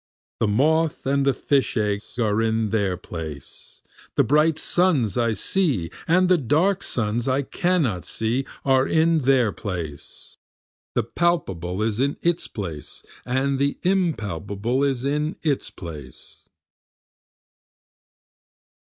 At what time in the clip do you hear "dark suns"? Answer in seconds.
6.39-7.27